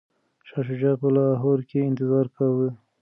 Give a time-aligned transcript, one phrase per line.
[0.47, 2.69] شاه شجاع په لاهور کي انتظار کاوه.